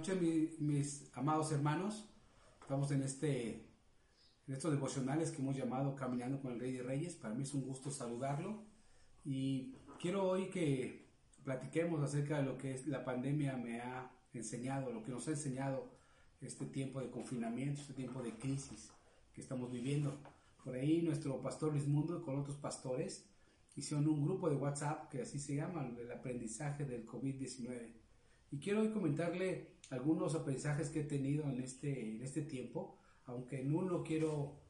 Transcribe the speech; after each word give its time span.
Noche, 0.00 0.14
mi, 0.14 0.48
mis 0.60 1.10
amados 1.12 1.52
hermanos, 1.52 2.06
estamos 2.62 2.90
en 2.90 3.02
este 3.02 3.66
en 4.46 4.54
estos 4.54 4.70
devocionales 4.70 5.30
que 5.30 5.42
hemos 5.42 5.54
llamado 5.54 5.94
Caminando 5.94 6.40
con 6.40 6.52
el 6.52 6.58
Rey 6.58 6.72
de 6.72 6.82
Reyes. 6.82 7.16
Para 7.16 7.34
mí 7.34 7.42
es 7.42 7.52
un 7.52 7.66
gusto 7.66 7.90
saludarlo 7.90 8.62
y 9.26 9.74
quiero 10.00 10.26
hoy 10.26 10.48
que 10.48 11.04
platiquemos 11.44 12.02
acerca 12.02 12.38
de 12.38 12.44
lo 12.44 12.56
que 12.56 12.72
es 12.72 12.86
la 12.86 13.04
pandemia 13.04 13.58
me 13.58 13.82
ha 13.82 14.10
enseñado, 14.32 14.90
lo 14.90 15.02
que 15.02 15.10
nos 15.10 15.28
ha 15.28 15.32
enseñado 15.32 15.90
este 16.40 16.64
tiempo 16.64 17.02
de 17.02 17.10
confinamiento, 17.10 17.82
este 17.82 17.92
tiempo 17.92 18.22
de 18.22 18.32
crisis 18.38 18.90
que 19.34 19.42
estamos 19.42 19.70
viviendo. 19.70 20.18
Por 20.64 20.76
ahí 20.76 21.02
nuestro 21.02 21.42
pastor 21.42 21.72
Luis 21.72 21.86
Mundo 21.86 22.22
con 22.22 22.38
otros 22.38 22.56
pastores 22.56 23.26
hicieron 23.76 24.08
un 24.08 24.24
grupo 24.24 24.48
de 24.48 24.56
WhatsApp 24.56 25.10
que 25.10 25.20
así 25.20 25.38
se 25.38 25.56
llama, 25.56 25.86
el 25.86 26.10
aprendizaje 26.10 26.86
del 26.86 27.06
COVID-19. 27.06 27.92
Y 28.52 28.58
quiero 28.60 28.80
hoy 28.80 28.88
comentarle 28.88 29.78
algunos 29.90 30.34
aprendizajes 30.34 30.88
que 30.88 31.00
he 31.00 31.04
tenido 31.04 31.48
en 31.50 31.60
este, 31.60 32.16
en 32.16 32.22
este 32.22 32.42
tiempo, 32.42 32.96
aunque 33.26 33.60
en 33.60 33.74
uno 33.74 34.02
quiero 34.02 34.60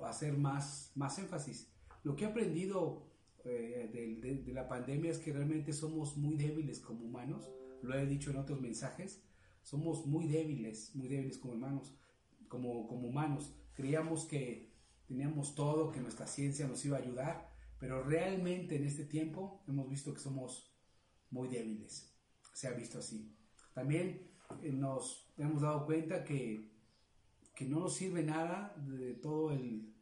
hacer 0.00 0.36
más, 0.38 0.92
más 0.94 1.18
énfasis. 1.18 1.70
Lo 2.04 2.14
que 2.14 2.24
he 2.24 2.28
aprendido 2.28 3.06
eh, 3.44 3.90
de, 3.92 4.36
de, 4.36 4.52
la 4.52 4.68
pandemia 4.68 5.10
es 5.10 5.18
que 5.18 5.32
realmente 5.32 5.72
somos 5.72 6.16
muy 6.16 6.36
débiles 6.36 6.80
como 6.80 7.04
humanos, 7.04 7.50
lo 7.82 7.94
he 7.94 8.06
dicho 8.06 8.30
en 8.30 8.38
otros 8.38 8.60
mensajes, 8.60 9.22
somos 9.62 10.06
muy 10.06 10.26
débiles, 10.26 10.94
muy 10.94 11.08
débiles 11.08 11.38
como 11.38 11.54
humanos, 11.54 11.94
como, 12.48 12.86
como 12.86 13.08
humanos. 13.08 13.54
Creíamos 13.74 14.24
que 14.24 14.72
teníamos 15.06 15.54
todo, 15.54 15.90
que 15.90 16.00
nuestra 16.00 16.26
ciencia 16.26 16.66
nos 16.66 16.84
iba 16.84 16.96
a 16.96 17.00
ayudar, 17.00 17.50
pero 17.78 18.02
realmente 18.02 18.76
en 18.76 18.84
este 18.84 19.04
tiempo 19.04 19.62
hemos 19.66 19.88
visto 19.88 20.14
que 20.14 20.20
somos 20.20 20.72
muy 21.30 21.48
débiles. 21.48 22.14
Se 22.54 22.68
ha 22.68 22.72
visto 22.72 22.98
así. 22.98 23.36
También 23.74 24.28
nos 24.72 25.26
hemos 25.36 25.62
dado 25.62 25.86
cuenta 25.86 26.24
que, 26.24 26.68
que, 27.54 27.64
no 27.66 27.80
nos 27.80 27.94
sirve 27.94 28.22
nada 28.22 28.74
de 28.76 29.14
todo 29.14 29.52
el, 29.52 29.92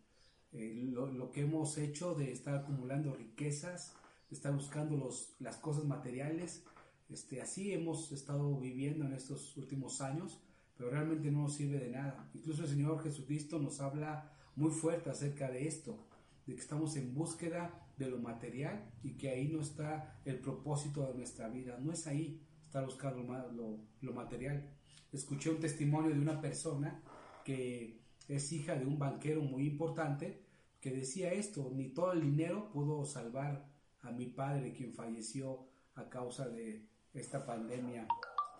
lo, 0.92 1.06
lo, 1.06 1.30
que 1.30 1.42
hemos 1.42 1.76
hecho 1.78 2.14
de 2.14 2.32
estar 2.32 2.54
acumulando 2.54 3.14
riquezas, 3.14 3.94
de 4.30 4.36
estar 4.36 4.52
buscando 4.52 4.96
los, 4.96 5.34
las 5.40 5.56
cosas 5.56 5.84
materiales. 5.84 6.64
Este, 7.08 7.40
así 7.40 7.72
hemos 7.72 8.12
estado 8.12 8.58
viviendo 8.58 9.04
en 9.04 9.12
estos 9.12 9.56
últimos 9.56 10.00
años, 10.00 10.40
pero 10.76 10.90
realmente 10.90 11.30
no 11.30 11.42
nos 11.42 11.54
sirve 11.54 11.78
de 11.78 11.90
nada. 11.90 12.28
Incluso 12.34 12.62
el 12.62 12.68
Señor 12.68 13.02
Jesucristo 13.02 13.58
nos 13.58 13.80
habla 13.80 14.32
muy 14.56 14.70
fuerte 14.70 15.10
acerca 15.10 15.50
de 15.50 15.68
esto 15.68 15.98
de 16.46 16.54
que 16.54 16.60
estamos 16.60 16.96
en 16.96 17.14
búsqueda 17.14 17.86
de 17.96 18.08
lo 18.08 18.18
material 18.18 18.90
y 19.02 19.12
que 19.12 19.30
ahí 19.30 19.48
no 19.48 19.60
está 19.60 20.20
el 20.24 20.38
propósito 20.38 21.06
de 21.06 21.14
nuestra 21.14 21.48
vida. 21.48 21.78
No 21.80 21.92
es 21.92 22.06
ahí 22.06 22.40
estar 22.76 22.84
buscando 22.84 23.22
lo, 23.52 23.78
lo 24.02 24.12
material. 24.12 24.68
Escuché 25.12 25.50
un 25.50 25.60
testimonio 25.60 26.10
de 26.14 26.20
una 26.20 26.40
persona 26.40 27.00
que 27.44 28.00
es 28.28 28.52
hija 28.52 28.74
de 28.74 28.84
un 28.84 28.98
banquero 28.98 29.40
muy 29.40 29.66
importante 29.66 30.42
que 30.80 30.90
decía 30.90 31.32
esto, 31.32 31.70
ni 31.74 31.88
todo 31.88 32.12
el 32.12 32.20
dinero 32.20 32.70
pudo 32.70 33.04
salvar 33.06 33.66
a 34.02 34.10
mi 34.10 34.26
padre 34.26 34.74
quien 34.74 34.92
falleció 34.92 35.66
a 35.94 36.08
causa 36.10 36.48
de 36.48 36.84
esta 37.14 37.46
pandemia 37.46 38.06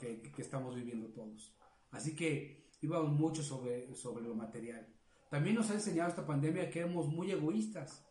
que, 0.00 0.22
que 0.22 0.42
estamos 0.42 0.74
viviendo 0.74 1.08
todos. 1.08 1.54
Así 1.90 2.16
que 2.16 2.64
íbamos 2.80 3.12
mucho 3.12 3.42
sobre, 3.42 3.94
sobre 3.94 4.24
lo 4.24 4.34
material. 4.34 4.86
También 5.28 5.56
nos 5.56 5.70
ha 5.70 5.74
enseñado 5.74 6.08
esta 6.08 6.26
pandemia 6.26 6.70
que 6.70 6.78
éramos 6.80 7.08
muy 7.08 7.30
egoístas. 7.30 8.06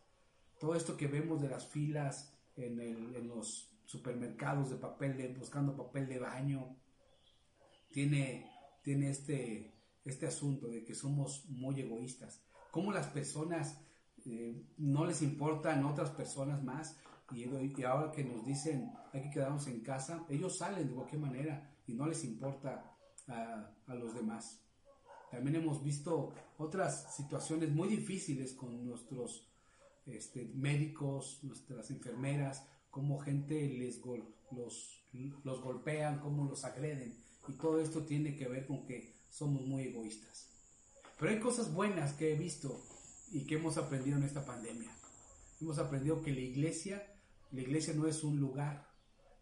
Todo 0.60 0.76
esto 0.76 0.96
que 0.96 1.08
vemos 1.08 1.42
de 1.42 1.48
las 1.48 1.66
filas 1.66 2.32
en, 2.56 2.78
el, 2.80 3.16
en 3.16 3.28
los 3.28 3.75
supermercados 3.86 4.68
de 4.70 4.76
papel, 4.76 5.16
de, 5.16 5.28
buscando 5.28 5.76
papel 5.76 6.06
de 6.06 6.18
baño, 6.18 6.76
tiene, 7.90 8.50
tiene 8.82 9.10
este, 9.10 9.72
este 10.04 10.26
asunto 10.26 10.68
de 10.68 10.84
que 10.84 10.94
somos 10.94 11.46
muy 11.48 11.80
egoístas. 11.80 12.42
Cómo 12.70 12.92
las 12.92 13.06
personas 13.06 13.80
eh, 14.26 14.62
no 14.76 15.06
les 15.06 15.22
importan 15.22 15.84
otras 15.84 16.10
personas 16.10 16.62
más 16.62 16.98
y, 17.32 17.44
ahora 17.84 18.12
que 18.12 18.24
nos 18.24 18.44
dicen 18.44 18.92
hay 19.12 19.22
que 19.22 19.30
quedarnos 19.30 19.66
en 19.68 19.80
casa, 19.80 20.26
ellos 20.28 20.58
salen 20.58 20.88
de 20.88 20.94
cualquier 20.94 21.20
manera 21.20 21.74
y 21.86 21.94
no 21.94 22.06
les 22.06 22.22
importa 22.24 22.96
a, 23.28 23.70
a 23.86 23.94
los 23.94 24.14
demás. 24.14 24.60
También 25.30 25.56
hemos 25.56 25.82
visto 25.82 26.32
otras 26.58 27.14
situaciones 27.14 27.72
muy 27.72 27.88
difíciles 27.88 28.52
con 28.52 28.84
nuestros 28.84 29.48
este, 30.06 30.44
médicos, 30.54 31.40
nuestras 31.42 31.90
enfermeras, 31.90 32.66
cómo 32.96 33.18
gente 33.18 33.68
les 33.68 34.00
los, 34.52 35.02
los 35.44 35.60
golpean, 35.60 36.18
cómo 36.18 36.46
los 36.46 36.64
agreden. 36.64 37.22
Y 37.46 37.52
todo 37.52 37.78
esto 37.78 38.06
tiene 38.06 38.34
que 38.34 38.48
ver 38.48 38.66
con 38.66 38.86
que 38.86 39.12
somos 39.28 39.66
muy 39.66 39.82
egoístas. 39.82 40.48
Pero 41.18 41.30
hay 41.30 41.38
cosas 41.38 41.74
buenas 41.74 42.14
que 42.14 42.32
he 42.32 42.38
visto 42.38 42.82
y 43.30 43.44
que 43.44 43.56
hemos 43.56 43.76
aprendido 43.76 44.16
en 44.16 44.22
esta 44.22 44.46
pandemia. 44.46 44.90
Hemos 45.60 45.78
aprendido 45.78 46.22
que 46.22 46.32
la 46.32 46.40
iglesia, 46.40 47.06
la 47.52 47.60
iglesia 47.60 47.92
no 47.92 48.06
es 48.06 48.24
un 48.24 48.40
lugar, 48.40 48.88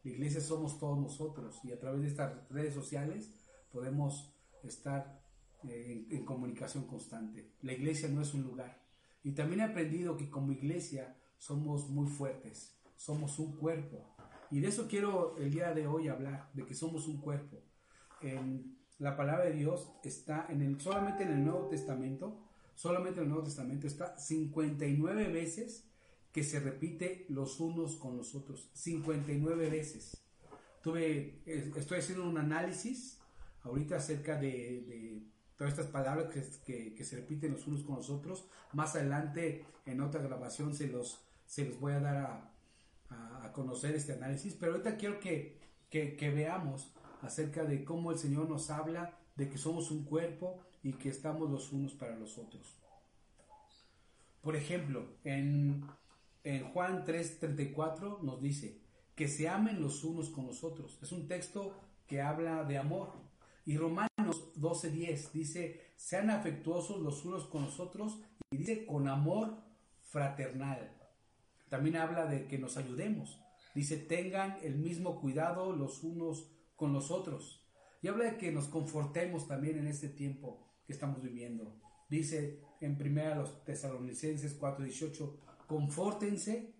la 0.03 0.11
iglesia 0.11 0.41
somos 0.41 0.81
todos 0.81 0.99
nosotros 0.99 1.61
y 1.63 1.71
a 1.71 1.79
través 1.79 2.03
de 2.03 2.09
estas 2.09 2.49
redes 2.51 2.75
sociales 2.75 3.31
podemos 3.71 4.35
estar 4.65 5.23
eh, 5.63 6.09
en, 6.11 6.25
comunicación 6.25 6.89
constante. 6.89 7.53
La 7.63 7.73
iglesia 7.73 8.09
no 8.09 8.21
es 8.21 8.35
un 8.35 8.43
lugar. 8.43 8.83
Y 9.23 9.31
también 9.31 9.61
he 9.61 9.65
aprendido 9.65 10.17
que 10.17 10.29
como 10.29 10.51
iglesia 10.51 11.17
somos 11.39 11.89
muy 11.89 12.09
fuertes, 12.09 12.75
somos 13.05 13.39
un 13.39 13.53
cuerpo. 13.57 14.03
Y 14.51 14.61
de 14.61 14.69
eso 14.69 14.89
quiero 14.89 15.37
el 15.37 15.51
día 15.51 15.75
de 15.75 15.87
hoy 15.87 16.09
hablar, 16.09 16.51
de 16.55 16.65
que 16.65 16.75
somos 16.75 17.07
un 17.07 17.19
cuerpo. 17.19 17.63
En 18.23 18.79
la 18.99 19.15
palabra 19.17 19.45
de 19.45 19.53
Dios 19.53 19.93
está 20.03 20.47
en 20.49 20.63
el, 20.63 20.81
solamente 20.81 21.25
en 21.25 21.33
el 21.33 21.45
Nuevo 21.45 21.69
Testamento, 21.69 22.41
solamente 22.75 23.19
en 23.19 23.25
el 23.25 23.29
Nuevo 23.29 23.45
Testamento 23.45 23.87
está 23.87 24.17
59 24.17 25.29
veces 25.29 25.91
que 26.33 26.43
se 26.43 26.61
repite 26.61 27.27
los 27.29 27.61
unos 27.61 27.97
con 27.97 28.17
los 28.17 28.35
otros. 28.35 28.71
59 28.73 29.69
veces. 29.69 30.25
Tuve, 30.83 31.43
estoy 31.45 31.99
haciendo 31.99 32.29
un 32.29 32.39
análisis 32.39 33.21
ahorita 33.63 33.97
acerca 33.97 34.39
de 34.39 35.23
todas 35.57 35.75
estas 35.75 35.87
palabras 35.89 36.27
que, 36.65 36.95
que, 36.95 37.05
se 37.05 37.17
repiten 37.17 37.53
los 37.53 37.67
unos 37.67 37.85
con 37.85 37.97
los 37.97 38.09
otros. 38.09 38.49
Más 38.73 38.97
adelante 38.97 39.67
en 39.85 40.01
otra 40.01 40.23
grabación 40.23 40.75
se 40.75 40.89
los, 40.89 41.23
se 41.47 41.67
los 41.67 41.79
voy 41.79 41.93
a 41.93 42.01
dar 42.01 42.17
a, 42.17 42.54
a, 43.11 43.53
conocer 43.53 43.95
este 43.95 44.15
análisis, 44.15 44.57
pero 44.59 44.73
ahorita 44.73 44.97
quiero 44.97 45.21
que, 45.21 45.61
que, 45.89 46.17
que, 46.17 46.31
veamos 46.31 46.93
acerca 47.23 47.63
de 47.65 47.85
cómo 47.85 48.11
el 48.11 48.19
Señor 48.19 48.49
nos 48.49 48.69
habla 48.71 49.17
de 49.37 49.49
que 49.49 49.59
somos 49.59 49.93
un 49.93 50.05
cuerpo 50.05 50.61
y 50.83 50.95
que 50.95 51.09
estamos 51.09 51.49
los 51.49 51.73
unos 51.73 51.93
para 51.93 52.17
los 52.17 52.37
otros. 52.37 52.77
Por 54.43 54.57
ejemplo, 54.57 55.07
en, 55.25 55.85
en 56.43 56.65
Juan 56.73 57.05
3:34 57.07 58.21
nos 58.21 58.43
dice 58.43 58.81
que 59.15 59.29
se 59.29 59.49
amen 59.49 59.81
los 59.81 60.05
unos 60.05 60.29
con 60.29 60.47
los 60.47 60.65
otros. 60.65 60.99
Es 61.03 61.13
un 61.13 61.29
texto 61.29 61.75
que 62.07 62.21
habla 62.21 62.65
de 62.65 62.77
amor. 62.77 63.13
Y 63.65 63.79
Romanos 63.79 64.53
12:10 64.57 65.31
dice, 65.33 65.81
sean 65.97 66.29
afectuosos 66.29 67.01
los 67.01 67.25
unos 67.25 67.47
con 67.47 67.63
los 67.63 67.81
otros 67.81 68.21
y 68.51 68.59
dice 68.59 68.85
con 68.85 69.09
amor 69.09 69.57
fraternal. 70.03 70.91
También 71.69 71.97
habla 71.97 72.27
de 72.27 72.47
que 72.47 72.59
nos 72.59 72.77
ayudemos. 72.77 73.41
Dice, 73.75 73.97
tengan 73.97 74.59
el 74.63 74.77
mismo 74.77 75.21
cuidado 75.21 75.75
los 75.75 76.03
unos 76.03 76.51
con 76.77 76.93
los 76.93 77.11
otros. 77.11 77.67
Y 78.03 78.09
habla 78.09 78.25
de 78.25 78.37
que 78.37 78.53
nos 78.53 78.69
confortemos 78.69 79.49
también 79.49 79.79
en 79.79 79.87
este 79.87 80.09
tiempo 80.09 80.65
que 80.87 80.93
estamos 80.93 81.23
viviendo. 81.23 81.81
Dice 82.09 82.61
en 82.81 82.99
primera 82.99 83.35
los 83.35 83.65
tesalonicenses 83.65 84.59
4:18, 84.61 85.39
confórtense 85.67 86.75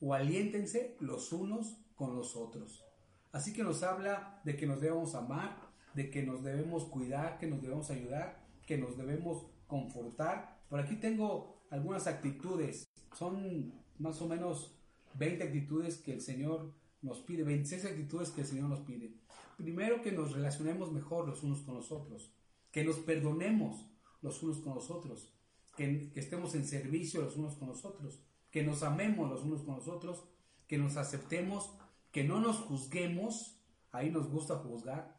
o 0.00 0.14
aliéntense 0.14 0.96
los 1.00 1.32
unos 1.32 1.84
con 1.96 2.14
los 2.14 2.36
otros. 2.36 2.84
Así 3.32 3.52
que 3.52 3.64
nos 3.64 3.82
habla 3.82 4.40
de 4.44 4.56
que 4.56 4.66
nos 4.66 4.80
debemos 4.80 5.14
amar, 5.14 5.68
de 5.94 6.10
que 6.10 6.22
nos 6.22 6.44
debemos 6.44 6.84
cuidar, 6.84 7.38
que 7.38 7.46
nos 7.46 7.60
debemos 7.60 7.90
ayudar, 7.90 8.46
que 8.66 8.78
nos 8.78 8.96
debemos 8.96 9.46
confortar. 9.66 10.62
Por 10.68 10.80
aquí 10.80 10.96
tengo 10.96 11.66
algunas 11.70 12.06
actitudes, 12.06 12.87
son 13.14 13.72
más 13.98 14.20
o 14.22 14.28
menos 14.28 14.74
20 15.14 15.44
actitudes 15.44 15.98
que 15.98 16.12
el 16.12 16.20
Señor 16.20 16.72
nos 17.02 17.18
pide, 17.20 17.44
26 17.44 17.84
actitudes 17.84 18.30
que 18.30 18.42
el 18.42 18.46
Señor 18.46 18.68
nos 18.68 18.80
pide. 18.80 19.14
primero 19.56 20.02
que 20.02 20.12
nos 20.12 20.32
relacionemos 20.32 20.92
mejor 20.92 21.26
los 21.28 21.42
unos 21.42 21.62
con 21.62 21.74
los 21.74 21.90
otros, 21.90 22.30
que 22.70 22.84
nos 22.84 22.96
perdonemos 22.96 23.86
los 24.22 24.42
unos 24.42 24.58
con 24.58 24.74
los 24.74 24.90
otros, 24.90 25.32
que, 25.76 26.10
que 26.12 26.20
estemos 26.20 26.54
en 26.54 26.64
servicio 26.64 27.22
los 27.22 27.36
unos 27.36 27.54
con 27.56 27.68
los 27.68 27.84
otros, 27.84 28.20
que 28.50 28.62
nos 28.62 28.82
amemos 28.82 29.28
los 29.28 29.42
unos 29.42 29.62
con 29.62 29.76
los 29.76 29.88
otros, 29.88 30.24
que 30.68 30.78
nos 30.78 30.96
aceptemos, 30.96 31.70
que 32.12 32.24
no 32.24 32.40
nos 32.40 32.58
juzguemos, 32.58 33.56
ahí 33.90 34.10
nos 34.10 34.28
gusta 34.30 34.56
juzgar, 34.56 35.18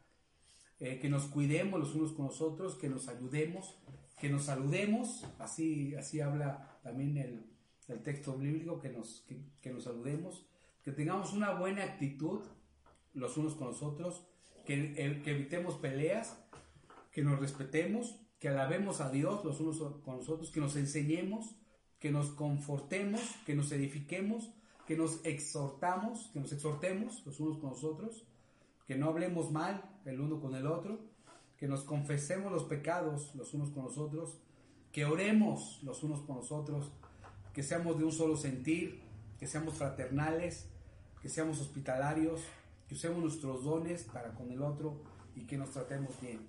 eh, 0.78 0.98
que 0.98 1.10
nos 1.10 1.24
cuidemos 1.26 1.78
los 1.78 1.94
unos 1.94 2.12
con 2.12 2.26
los 2.26 2.40
otros, 2.40 2.76
que 2.76 2.88
nos 2.88 3.08
ayudemos, 3.08 3.76
que 4.18 4.30
nos 4.30 4.44
saludemos, 4.44 5.24
así, 5.38 5.94
así 5.94 6.20
habla 6.20 6.78
también 6.82 7.18
el, 7.18 7.50
el 7.90 8.02
texto 8.02 8.36
bíblico, 8.36 8.80
que 8.80 8.90
nos, 8.90 9.26
que, 9.60 9.72
nos 9.72 9.84
saludemos, 9.84 10.46
que 10.82 10.92
tengamos 10.92 11.32
una 11.32 11.52
buena 11.52 11.84
actitud 11.84 12.40
los 13.14 13.36
unos 13.36 13.54
con 13.54 13.68
los 13.68 13.82
otros, 13.82 14.24
que, 14.64 14.94
que 15.24 15.30
evitemos 15.30 15.74
peleas, 15.76 16.38
que 17.10 17.22
nos 17.22 17.38
respetemos, 17.38 18.20
que 18.38 18.48
alabemos 18.48 19.00
a 19.00 19.10
Dios 19.10 19.44
los 19.44 19.60
unos 19.60 19.78
con 20.04 20.16
los 20.16 20.28
otros, 20.28 20.50
que 20.50 20.60
nos 20.60 20.76
enseñemos, 20.76 21.56
que 21.98 22.10
nos 22.10 22.30
confortemos, 22.30 23.20
que 23.44 23.54
nos 23.54 23.70
edifiquemos, 23.72 24.50
que 24.86 24.96
nos 24.96 25.24
exhortamos, 25.24 26.30
que 26.32 26.40
nos 26.40 26.52
exhortemos 26.52 27.24
los 27.26 27.38
unos 27.38 27.58
con 27.58 27.70
los 27.70 27.84
otros, 27.84 28.24
que 28.86 28.96
no 28.96 29.08
hablemos 29.08 29.52
mal 29.52 29.84
el 30.04 30.20
uno 30.20 30.40
con 30.40 30.54
el 30.54 30.66
otro, 30.66 30.98
que 31.56 31.68
nos 31.68 31.84
confesemos 31.84 32.50
los 32.50 32.64
pecados 32.64 33.34
los 33.34 33.52
unos 33.54 33.70
con 33.70 33.84
los 33.84 33.98
otros, 33.98 34.38
que 34.90 35.04
oremos 35.04 35.80
los 35.82 36.02
unos 36.02 36.22
con 36.22 36.38
los 36.38 36.50
otros, 36.50 36.90
que 37.52 37.62
seamos 37.62 37.98
de 37.98 38.04
un 38.04 38.12
solo 38.12 38.36
sentir, 38.36 39.00
que 39.38 39.46
seamos 39.46 39.74
fraternales, 39.74 40.66
que 41.20 41.28
seamos 41.28 41.60
hospitalarios, 41.60 42.42
que 42.88 42.94
usemos 42.94 43.22
nuestros 43.22 43.64
dones 43.64 44.04
para 44.04 44.34
con 44.34 44.50
el 44.50 44.62
otro 44.62 45.02
y 45.34 45.46
que 45.46 45.56
nos 45.56 45.70
tratemos 45.70 46.20
bien. 46.20 46.40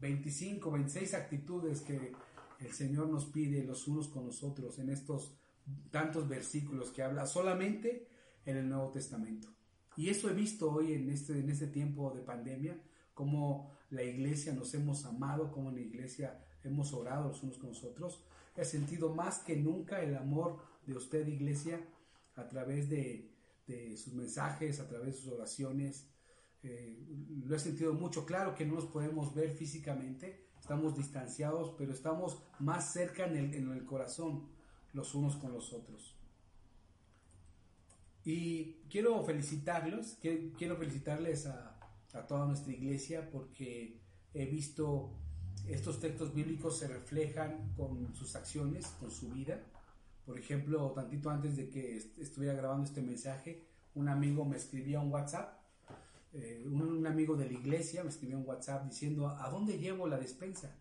25, 0.00 0.70
26 0.70 1.14
actitudes 1.14 1.80
que 1.80 2.12
el 2.60 2.72
Señor 2.72 3.08
nos 3.08 3.26
pide 3.26 3.64
los 3.64 3.86
unos 3.86 4.08
con 4.08 4.26
los 4.26 4.42
otros 4.42 4.78
en 4.78 4.90
estos 4.90 5.34
tantos 5.90 6.28
versículos 6.28 6.90
que 6.90 7.02
habla 7.02 7.26
solamente 7.26 8.08
en 8.44 8.56
el 8.56 8.68
Nuevo 8.68 8.90
Testamento. 8.90 9.48
Y 9.96 10.08
eso 10.08 10.30
he 10.30 10.32
visto 10.34 10.72
hoy 10.72 10.92
en 10.92 11.10
este, 11.10 11.38
en 11.38 11.50
este 11.50 11.66
tiempo 11.66 12.12
de 12.12 12.22
pandemia, 12.22 12.80
como 13.12 13.72
la 13.90 14.02
iglesia 14.02 14.52
nos 14.52 14.72
hemos 14.74 15.04
amado, 15.04 15.50
como 15.50 15.70
en 15.70 15.76
la 15.76 15.82
iglesia 15.82 16.40
hemos 16.62 16.92
orado 16.92 17.28
los 17.28 17.42
unos 17.42 17.58
con 17.58 17.70
los 17.70 17.84
otros. 17.84 18.24
He 18.58 18.64
sentido 18.64 19.14
más 19.14 19.38
que 19.38 19.56
nunca 19.56 20.02
el 20.02 20.16
amor 20.16 20.58
de 20.86 20.94
usted, 20.94 21.26
iglesia, 21.26 21.80
a 22.36 22.48
través 22.48 22.88
de, 22.90 23.32
sus 23.96 24.14
mensajes, 24.14 24.80
a 24.80 24.88
través 24.88 25.14
de 25.14 25.20
sus 25.20 25.32
oraciones. 25.32 26.08
Eh, 26.62 27.06
lo 27.46 27.54
he 27.54 27.58
sentido 27.58 27.94
mucho. 27.94 28.26
Claro 28.26 28.54
que 28.54 28.66
no 28.66 28.74
nos 28.74 28.86
podemos 28.86 29.34
ver 29.34 29.50
físicamente, 29.52 30.48
estamos 30.58 30.96
distanciados, 30.96 31.74
pero 31.78 31.92
estamos 31.92 32.42
más 32.58 32.92
cerca 32.92 33.26
en 33.26 33.36
el, 33.36 33.54
en 33.54 33.70
el 33.72 33.84
corazón 33.84 34.48
los 34.92 35.14
unos 35.14 35.36
con 35.36 35.52
los 35.52 35.72
otros. 35.72 36.18
Y 38.24 38.74
quiero 38.90 39.24
felicitarlos, 39.24 40.18
quiero 40.20 40.76
felicitarles 40.76 41.46
a, 41.46 41.74
toda 42.26 42.46
nuestra 42.46 42.72
iglesia 42.72 43.30
porque 43.30 44.00
he 44.34 44.44
visto 44.44 45.12
estos 45.66 46.00
textos 46.00 46.34
bíblicos 46.34 46.78
se 46.78 46.88
reflejan 46.88 47.72
con 47.76 48.14
sus 48.14 48.36
acciones, 48.36 48.86
con 49.00 49.10
su 49.10 49.30
vida. 49.30 49.60
Por 50.24 50.38
ejemplo, 50.38 50.92
tantito 50.92 51.30
antes 51.30 51.56
de 51.56 51.68
que 51.70 51.96
estuviera 52.18 52.54
grabando 52.54 52.84
este 52.84 53.00
mensaje, 53.00 53.64
un 53.94 54.08
amigo 54.08 54.44
me 54.44 54.56
escribía 54.56 55.00
un 55.00 55.10
WhatsApp, 55.10 55.58
eh, 56.32 56.62
un, 56.66 57.06
amigo 57.06 57.36
de 57.36 57.46
la 57.46 57.52
iglesia 57.54 58.02
me 58.04 58.10
escribió 58.10 58.38
un 58.38 58.46
WhatsApp 58.46 58.84
diciendo, 58.84 59.28
¿a 59.28 59.48
dónde 59.50 59.78
llevo 59.78 60.06
la 60.06 60.18
despensa? 60.18 60.76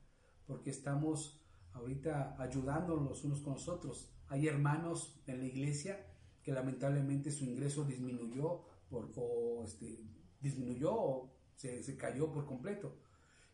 Porque 0.45 0.69
estamos 0.69 1.41
ahorita 1.73 2.35
ayudándonos 2.37 3.23
unos 3.23 3.41
con 3.41 3.53
los 3.53 3.67
otros. 3.67 4.11
Hay 4.27 4.47
hermanos 4.47 5.21
en 5.25 5.39
la 5.39 5.45
iglesia 5.45 6.05
que 6.43 6.51
lamentablemente 6.51 7.31
su 7.31 7.45
ingreso 7.45 7.85
disminuyó 7.85 8.63
por, 8.89 9.11
o 9.15 9.63
este, 9.65 9.99
disminuyó 10.41 10.93
o 10.93 11.33
se, 11.55 11.81
se, 11.83 11.97
cayó 11.97 12.31
por 12.31 12.45
completo. 12.45 12.97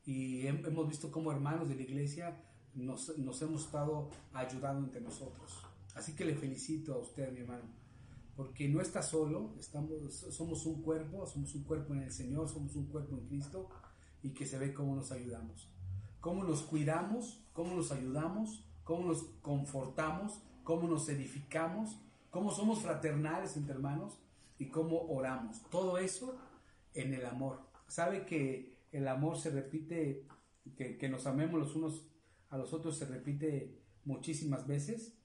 Y 0.05 0.47
hemos 0.47 0.87
visto 0.87 1.11
como 1.11 1.31
hermanos 1.31 1.69
de 1.69 1.75
la 1.75 1.81
iglesia 1.83 2.37
nos, 2.75 3.17
nos 3.17 3.41
hemos 3.41 3.65
estado 3.65 4.09
ayudando 4.33 4.85
entre 4.85 5.01
nosotros. 5.01 5.51
Así 5.95 6.15
que 6.15 6.25
le 6.25 6.35
felicito 6.35 6.93
a 6.93 6.97
usted, 6.97 7.31
mi 7.31 7.39
hermano, 7.39 7.63
porque 8.35 8.67
no 8.67 8.81
está 8.81 9.01
solo, 9.03 9.53
estamos, 9.59 9.91
somos 10.31 10.65
un 10.65 10.81
cuerpo, 10.81 11.25
somos 11.27 11.53
un 11.55 11.63
cuerpo 11.63 11.93
en 11.93 12.01
el 12.01 12.11
Señor, 12.11 12.49
somos 12.49 12.75
un 12.75 12.87
cuerpo 12.87 13.15
en 13.15 13.27
Cristo 13.27 13.69
y 14.23 14.31
que 14.31 14.45
se 14.45 14.57
ve 14.57 14.73
cómo 14.73 14.95
nos 14.95 15.11
ayudamos, 15.11 15.69
cómo 16.19 16.43
nos 16.43 16.63
cuidamos, 16.63 17.39
cómo 17.53 17.75
nos 17.75 17.91
ayudamos, 17.91 18.63
cómo 18.83 19.07
nos 19.07 19.23
confortamos, 19.41 20.39
cómo 20.63 20.87
nos 20.87 21.07
edificamos 21.09 21.97
cómo 22.33 22.51
somos 22.51 22.79
fraternales 22.79 23.55
entre 23.57 23.75
hermanos 23.75 24.17
y 24.57 24.65
cómo 24.65 25.03
oramos. 25.07 25.61
Todo 25.69 25.99
eso 25.99 26.35
en 26.95 27.13
el 27.13 27.27
amor. 27.27 27.59
Sabe 27.87 28.25
que 28.25 28.72
el 28.93 29.07
amor 29.07 29.37
se 29.37 29.49
repite, 29.49 30.25
que, 30.77 31.09
nos 31.09 31.27
amemos 31.27 31.59
los 31.59 31.75
unos 31.75 32.07
a 32.49 32.57
los 32.57 32.71
otros 32.71 32.97
se 32.97 33.05
repite 33.05 33.81
muchísimas 34.05 34.67
veces. 34.67 35.17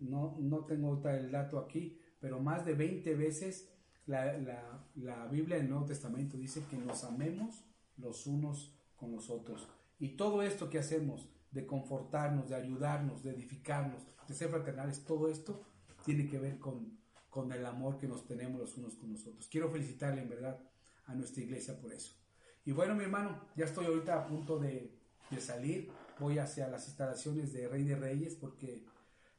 No, 0.00 0.36
no 0.40 0.64
tengo 0.64 1.00
el 1.08 1.30
dato 1.30 1.58
aquí, 1.58 1.96
pero 2.20 2.40
más 2.40 2.66
de 2.66 2.74
20 2.74 3.14
veces 3.14 3.72
la, 4.06 4.36
la, 4.38 4.84
la 4.96 5.26
Biblia 5.28 5.58
del 5.58 5.70
Nuevo 5.70 5.86
Testamento 5.86 6.36
dice 6.36 6.64
que 6.68 6.76
nos 6.76 7.04
amemos 7.04 7.64
los 7.96 8.26
unos 8.26 8.74
con 8.96 9.12
los 9.12 9.30
otros. 9.30 9.68
Y 10.00 10.16
todo 10.16 10.42
esto 10.42 10.68
que 10.68 10.80
hacemos, 10.80 11.28
de 11.52 11.66
confortarnos, 11.66 12.48
de 12.48 12.56
ayudarnos, 12.56 13.22
de 13.22 13.30
edificarnos, 13.30 14.02
de 14.26 14.34
ser 14.34 14.48
fraternales, 14.48 15.04
todo 15.04 15.28
esto 15.28 15.62
tiene 16.04 16.26
que 16.26 16.38
ver 16.38 16.58
con, 16.58 16.98
con 17.30 17.52
el 17.52 17.64
amor 17.64 17.98
que 17.98 18.08
nos 18.08 18.26
tenemos 18.26 18.60
los 18.60 18.76
unos 18.76 18.96
con 18.96 19.12
los 19.12 19.24
otros. 19.26 19.46
Quiero 19.48 19.70
felicitarle 19.70 20.22
en 20.22 20.28
verdad 20.28 20.58
a 21.06 21.14
nuestra 21.14 21.42
iglesia 21.42 21.78
por 21.80 21.92
eso. 21.92 22.14
Y 22.64 22.72
bueno, 22.72 22.94
mi 22.94 23.04
hermano, 23.04 23.48
ya 23.56 23.64
estoy 23.64 23.86
ahorita 23.86 24.22
a 24.22 24.26
punto 24.26 24.58
de, 24.58 24.90
de 25.30 25.40
salir. 25.40 25.90
Voy 26.18 26.38
hacia 26.38 26.68
las 26.68 26.86
instalaciones 26.86 27.52
de 27.52 27.68
Rey 27.68 27.84
de 27.84 27.96
Reyes 27.96 28.34
porque 28.34 28.84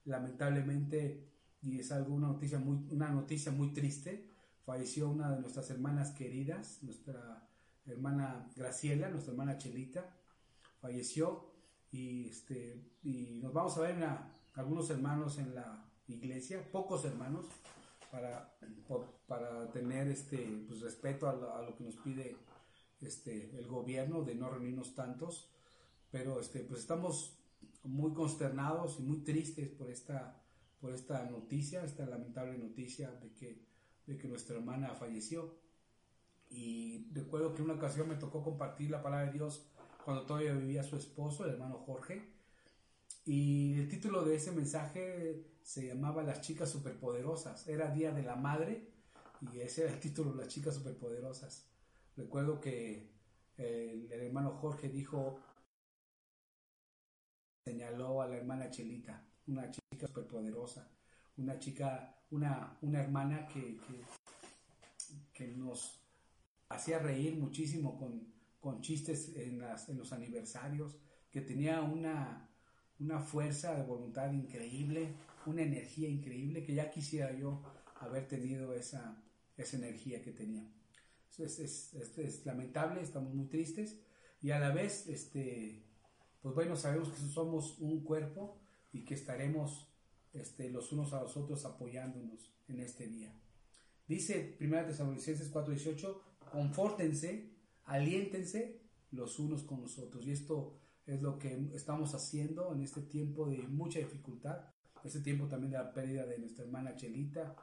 lamentablemente, 0.05 1.29
y 1.61 1.79
es 1.79 1.91
algo, 1.91 2.13
una 2.13 2.27
noticia 2.27 2.59
muy, 2.59 2.85
una 2.91 3.09
noticia 3.09 3.51
muy 3.51 3.73
triste, 3.73 4.29
falleció 4.65 5.09
una 5.09 5.31
de 5.31 5.39
nuestras 5.39 5.69
hermanas 5.69 6.11
queridas, 6.11 6.79
nuestra 6.83 7.47
hermana 7.85 8.49
Graciela, 8.55 9.09
nuestra 9.09 9.31
hermana 9.31 9.57
Chelita, 9.57 10.09
falleció 10.81 11.51
y, 11.91 12.27
este, 12.29 12.81
y 13.03 13.39
nos 13.41 13.53
vamos 13.53 13.77
a 13.77 13.81
ver 13.81 14.03
a 14.03 14.31
algunos 14.55 14.89
hermanos 14.89 15.37
en 15.37 15.55
la 15.55 15.85
iglesia, 16.07 16.69
pocos 16.71 17.05
hermanos, 17.05 17.45
para, 18.11 18.55
para 19.27 19.71
tener 19.71 20.07
este 20.07 20.65
pues, 20.67 20.81
respeto 20.81 21.27
a 21.27 21.61
lo, 21.63 21.75
que 21.75 21.83
nos 21.83 21.95
pide 21.95 22.37
este, 23.05 23.55
el 23.57 23.67
gobierno 23.67 24.23
de 24.23 24.35
no 24.35 24.49
reunirnos 24.49 24.95
tantos, 24.95 25.49
pero 26.11 26.39
este, 26.39 26.59
pues 26.61 26.81
estamos 26.81 27.37
muy 27.83 28.13
consternados 28.13 28.99
y 28.99 29.03
muy 29.03 29.19
tristes 29.19 29.69
por 29.69 29.89
esta, 29.89 30.41
por 30.79 30.93
esta 30.93 31.23
noticia, 31.25 31.83
esta 31.83 32.05
lamentable 32.05 32.57
noticia 32.57 33.11
de 33.11 33.33
que, 33.33 33.65
de 34.07 34.17
que 34.17 34.27
nuestra 34.27 34.55
hermana 34.55 34.93
falleció. 34.95 35.55
Y 36.49 37.07
recuerdo 37.13 37.53
que 37.55 37.61
una 37.61 37.73
ocasión 37.73 38.07
me 38.07 38.15
tocó 38.15 38.43
compartir 38.43 38.91
la 38.91 39.01
palabra 39.01 39.27
de 39.27 39.33
Dios 39.33 39.65
cuando 40.05 40.25
todavía 40.25 40.53
vivía 40.53 40.83
su 40.83 40.97
esposo, 40.97 41.45
el 41.45 41.51
hermano 41.51 41.77
Jorge, 41.79 42.33
y 43.25 43.79
el 43.79 43.87
título 43.87 44.23
de 44.23 44.35
ese 44.35 44.51
mensaje 44.51 45.45
se 45.63 45.87
llamaba 45.87 46.23
Las 46.23 46.41
chicas 46.41 46.69
superpoderosas. 46.69 47.67
Era 47.67 47.89
Día 47.89 48.11
de 48.11 48.23
la 48.23 48.35
Madre 48.35 48.89
y 49.53 49.59
ese 49.59 49.83
era 49.83 49.93
el 49.93 49.99
título, 49.99 50.35
Las 50.35 50.49
chicas 50.49 50.75
superpoderosas. 50.75 51.65
Recuerdo 52.15 52.59
que 52.59 53.09
el, 53.57 54.11
hermano 54.11 54.51
Jorge 54.51 54.89
dijo, 54.89 55.39
señaló 57.65 58.21
a 58.21 58.27
la 58.27 58.37
hermana 58.37 58.69
Chelita, 58.69 59.25
una 59.47 59.71
chica 59.71 60.07
superpoderosa, 60.07 60.87
una 61.37 61.57
chica, 61.57 62.15
una, 62.29 62.77
una 62.81 63.01
hermana 63.01 63.47
que, 63.47 63.79
que, 65.33 65.47
nos 65.47 65.99
hacía 66.69 66.99
reír 66.99 67.35
muchísimo 67.35 67.97
con, 67.97 68.27
con 68.59 68.81
chistes 68.81 69.35
en, 69.35 69.59
las, 69.59 69.89
en 69.89 69.97
los 69.97 70.13
aniversarios, 70.13 70.97
que 71.31 71.41
tenía 71.41 71.81
una, 71.81 72.47
una 72.99 73.19
fuerza 73.19 73.75
de 73.75 73.83
voluntad 73.83 74.31
increíble, 74.31 75.15
una 75.45 75.63
energía 75.63 76.07
increíble 76.07 76.63
que 76.63 76.75
ya 76.75 76.91
quisiera 76.91 77.31
yo 77.33 77.61
haber 77.99 78.27
tenido 78.27 78.73
esa, 78.73 79.21
esa 79.57 79.77
energía 79.77 80.21
que 80.21 80.31
tenía. 80.31 80.63
Es, 81.39 81.59
es, 81.59 81.93
es, 82.17 82.45
lamentable, 82.45 83.01
estamos 83.01 83.33
muy 83.33 83.47
tristes 83.47 83.99
y 84.41 84.51
a 84.51 84.59
la 84.59 84.71
vez, 84.71 85.07
este, 85.07 85.83
pues 86.41 86.53
bueno, 86.53 86.75
sabemos 86.75 87.09
que 87.09 87.17
somos 87.17 87.79
un 87.79 88.03
cuerpo 88.03 88.59
y 88.91 89.03
que 89.03 89.15
estaremos 89.15 89.87
este, 90.33 90.69
los 90.69 90.91
unos 90.91 91.13
a 91.13 91.21
los 91.21 91.35
otros 91.37 91.65
apoyándonos 91.65 92.53
en 92.67 92.79
este 92.79 93.07
día. 93.07 93.33
Dice 94.07 94.57
1 94.59 94.85
Tesalonicenses 94.85 95.51
4:18, 95.51 96.21
confórtense, 96.51 97.49
aliéntense 97.85 98.81
los 99.11 99.39
unos 99.39 99.63
con 99.63 99.81
los 99.81 99.97
otros. 99.97 100.25
Y 100.27 100.31
esto 100.31 100.77
es 101.05 101.21
lo 101.21 101.39
que 101.39 101.69
estamos 101.73 102.13
haciendo 102.13 102.73
en 102.73 102.81
este 102.81 103.01
tiempo 103.01 103.47
de 103.47 103.59
mucha 103.59 103.99
dificultad, 103.99 104.57
este 105.03 105.21
tiempo 105.21 105.47
también 105.47 105.71
de 105.71 105.77
la 105.77 105.93
pérdida 105.93 106.25
de 106.25 106.37
nuestra 106.37 106.63
hermana 106.63 106.95
Chelita, 106.95 107.55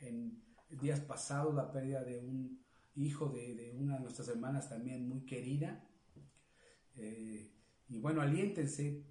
en 0.00 0.42
días 0.68 1.00
pasados 1.00 1.54
la 1.54 1.70
pérdida 1.70 2.02
de 2.02 2.18
un 2.18 2.62
hijo 2.96 3.28
de, 3.28 3.74
una 3.78 3.94
de 3.94 4.00
nuestras 4.00 4.28
hermanas 4.28 4.68
también 4.68 5.08
muy 5.08 5.24
querida. 5.24 5.84
Eh, 6.96 7.50
y 7.88 7.98
bueno, 7.98 8.20
aliéntense, 8.20 9.04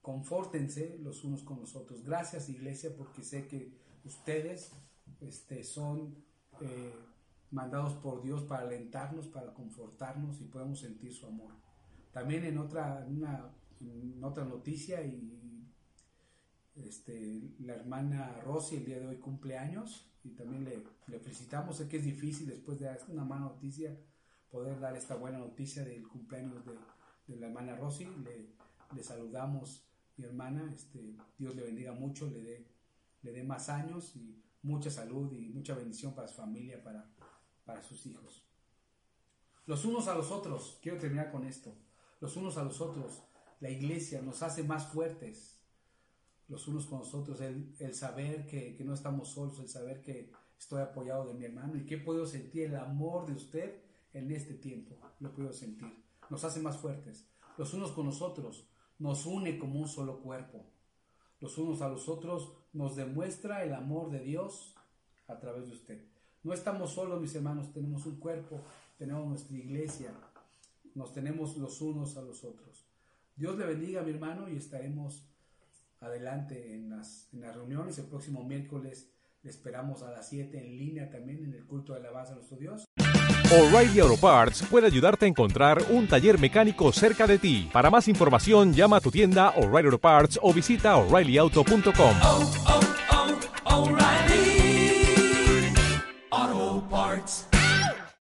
confórtense 0.00 0.98
los 1.02 1.24
unos 1.24 1.42
con 1.42 1.60
los 1.60 1.74
otros. 1.76 2.04
Gracias 2.04 2.48
iglesia 2.48 2.94
porque 2.96 3.22
sé 3.22 3.46
que 3.46 3.72
ustedes 4.04 4.72
este, 5.20 5.64
son 5.64 6.14
eh, 6.60 6.94
mandados 7.50 7.94
por 7.94 8.22
Dios 8.22 8.44
para 8.44 8.62
alentarnos, 8.62 9.28
para 9.28 9.52
confortarnos 9.52 10.40
y 10.40 10.44
podemos 10.44 10.80
sentir 10.80 11.12
su 11.12 11.26
amor. 11.26 11.52
También 12.12 12.44
en 12.44 12.58
otra, 12.58 13.06
una, 13.08 13.52
otra 14.22 14.44
noticia, 14.44 15.02
y 15.02 15.40
este, 16.76 17.54
la 17.60 17.74
hermana 17.74 18.40
Rosy 18.40 18.76
el 18.76 18.84
día 18.84 18.98
de 18.98 19.06
hoy 19.06 19.18
cumple 19.18 19.56
años 19.58 20.09
y 20.24 20.30
también 20.30 20.64
le, 20.64 21.18
felicitamos. 21.18 21.76
Sé 21.76 21.88
que 21.88 21.98
es 21.98 22.04
difícil 22.04 22.46
después 22.46 22.78
de 22.78 22.90
una 23.08 23.24
mala 23.24 23.42
noticia 23.42 23.96
poder 24.50 24.78
dar 24.80 24.96
esta 24.96 25.14
buena 25.14 25.38
noticia 25.38 25.84
del 25.84 26.06
cumpleaños 26.08 26.64
de, 26.64 27.36
la 27.36 27.46
hermana 27.46 27.76
Rosy. 27.76 28.08
Le, 28.94 29.02
saludamos, 29.02 29.84
mi 30.16 30.24
hermana. 30.24 30.70
Este, 30.74 31.16
Dios 31.38 31.54
le 31.54 31.62
bendiga 31.62 31.92
mucho, 31.92 32.28
le 32.28 32.42
dé, 32.42 32.66
le 33.22 33.32
dé 33.32 33.42
más 33.44 33.68
años 33.68 34.16
y 34.16 34.42
mucha 34.62 34.90
salud 34.90 35.32
y 35.32 35.48
mucha 35.48 35.74
bendición 35.74 36.14
para 36.14 36.28
su 36.28 36.36
familia, 36.36 36.82
para, 36.82 37.08
para 37.64 37.82
sus 37.82 38.06
hijos. 38.06 38.44
Los 39.66 39.84
unos 39.84 40.08
a 40.08 40.14
los 40.14 40.30
otros, 40.30 40.78
quiero 40.82 40.98
terminar 40.98 41.30
con 41.30 41.44
esto 41.44 41.74
los 42.20 42.36
unos 42.36 42.56
a 42.58 42.62
los 42.62 42.80
otros. 42.80 43.22
La 43.60 43.70
iglesia 43.70 44.22
nos 44.22 44.42
hace 44.42 44.62
más 44.62 44.86
fuertes 44.86 45.59
los 46.50 46.66
unos 46.68 46.86
con 46.86 46.98
los 46.98 47.14
otros. 47.14 47.40
El, 47.40 47.94
saber 47.94 48.46
que, 48.46 48.76
no 48.84 48.92
estamos 48.92 49.28
solos, 49.28 49.58
el 49.60 49.68
saber 49.68 50.02
que 50.02 50.30
estoy 50.58 50.82
apoyado 50.82 51.26
de 51.26 51.34
mi 51.34 51.44
hermano 51.44 51.76
y 51.76 51.86
que 51.86 51.96
podido 51.96 52.26
sentir 52.26 52.64
el 52.64 52.76
amor 52.76 53.26
de 53.26 53.32
usted 53.32 53.80
en 54.12 54.30
este 54.32 54.54
tiempo. 54.54 54.96
Lo 55.20 55.32
podido 55.32 55.52
sentir. 55.52 55.88
Nos 56.28 56.44
hace 56.44 56.60
más 56.60 56.76
fuertes. 56.76 57.26
Los 57.56 57.72
unos 57.72 57.92
con 57.92 58.06
los 58.06 58.20
otros 58.20 58.66
nos 58.98 59.24
une 59.24 59.58
como 59.58 59.80
un 59.80 59.88
solo 59.88 60.20
cuerpo. 60.20 60.66
Los 61.40 61.56
unos 61.56 61.80
a 61.80 61.88
los 61.88 62.08
otros 62.08 62.52
nos 62.72 62.96
demuestra 62.96 63.64
el 63.64 63.72
amor 63.72 64.10
de 64.10 64.20
Dios 64.20 64.74
a 65.26 65.38
través 65.38 65.68
de 65.68 65.72
usted. 65.72 66.04
No 66.42 66.52
estamos 66.52 66.92
solos, 66.92 67.20
mis 67.20 67.34
hermanos, 67.34 67.72
tenemos 67.72 68.04
un 68.06 68.16
cuerpo, 68.16 68.60
tenemos 68.98 69.26
nuestra 69.26 69.56
iglesia, 69.56 70.12
nos 70.94 71.12
tenemos 71.12 71.56
los 71.56 71.80
unos 71.80 72.16
a 72.16 72.22
los 72.22 72.44
otros. 72.44 72.86
Dios 73.36 73.56
le 73.56 73.66
bendiga, 73.66 74.02
mi 74.02 74.10
hermano, 74.10 74.48
y 74.48 74.56
estaremos 74.56 75.29
adelante 76.00 76.74
en 76.74 76.90
las, 76.90 77.28
en 77.32 77.42
las 77.42 77.54
reuniones. 77.54 77.98
El 77.98 78.06
próximo 78.06 78.44
miércoles 78.44 79.10
le 79.42 79.50
esperamos 79.50 80.02
a 80.02 80.10
las 80.10 80.28
7 80.28 80.58
en 80.58 80.76
línea 80.78 81.10
también 81.10 81.44
en 81.44 81.54
el 81.54 81.66
culto 81.66 81.92
de 81.92 82.00
alabanza 82.00 82.32
a 82.32 82.36
nuestro 82.36 82.56
Dios. 82.56 82.84
O'Reilly 83.52 84.00
Auto 84.00 84.16
Parts 84.16 84.62
puede 84.70 84.86
ayudarte 84.86 85.24
a 85.24 85.28
encontrar 85.28 85.82
un 85.90 86.06
taller 86.06 86.38
mecánico 86.38 86.92
cerca 86.92 87.26
de 87.26 87.38
ti. 87.38 87.68
Para 87.72 87.90
más 87.90 88.06
información, 88.06 88.72
llama 88.72 88.98
a 88.98 89.00
tu 89.00 89.10
tienda 89.10 89.50
O'Reilly 89.50 89.86
Auto 89.86 89.98
Parts 89.98 90.38
o 90.42 90.52
visita 90.52 90.96
oreillyauto.com. 90.96 92.89